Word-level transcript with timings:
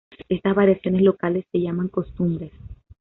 Estas 0.29 0.55
variaciones 0.55 1.03
locales 1.03 1.45
se 1.51 1.61
llaman 1.61 1.87
costumbres... 1.87 2.51